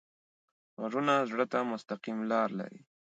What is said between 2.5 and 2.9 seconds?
لري